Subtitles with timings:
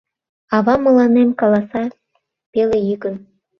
[0.55, 1.83] Ава мыланем каласа
[2.51, 3.15] пелейӱкын: